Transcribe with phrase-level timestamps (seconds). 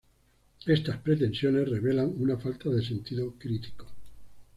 [0.65, 3.85] Estas pretensiones, revelan una falta de sentido crítico.